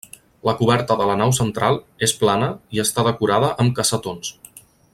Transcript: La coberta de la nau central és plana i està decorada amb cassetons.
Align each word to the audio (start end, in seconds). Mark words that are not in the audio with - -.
La 0.47 0.53
coberta 0.61 0.95
de 1.01 1.05
la 1.09 1.17
nau 1.19 1.33
central 1.39 1.77
és 2.07 2.15
plana 2.21 2.47
i 2.79 2.81
està 2.85 3.05
decorada 3.09 3.51
amb 3.65 3.77
cassetons. 3.81 4.33